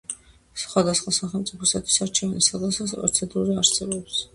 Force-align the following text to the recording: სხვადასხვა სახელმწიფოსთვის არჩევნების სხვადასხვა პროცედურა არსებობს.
სხვადასხვა 0.61 1.13
სახელმწიფოსთვის 1.19 2.01
არჩევნების 2.09 2.51
სხვადასხვა 2.51 2.93
პროცედურა 2.97 3.65
არსებობს. 3.67 4.25